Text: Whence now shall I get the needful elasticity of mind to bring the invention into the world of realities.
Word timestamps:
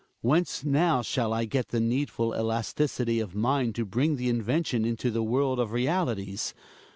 Whence 0.21 0.65
now 0.65 1.03
shall 1.03 1.31
I 1.31 1.45
get 1.45 1.67
the 1.67 1.79
needful 1.79 2.33
elasticity 2.33 3.19
of 3.19 3.35
mind 3.35 3.75
to 3.75 3.85
bring 3.85 4.15
the 4.15 4.29
invention 4.29 4.83
into 4.83 5.11
the 5.11 5.21
world 5.21 5.59
of 5.59 5.73
realities. 5.73 6.55